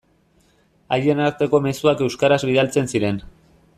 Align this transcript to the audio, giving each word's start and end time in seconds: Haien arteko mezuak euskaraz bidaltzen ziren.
Haien 0.95 1.21
arteko 1.27 1.61
mezuak 1.67 2.01
euskaraz 2.07 2.41
bidaltzen 2.53 2.91
ziren. 2.97 3.21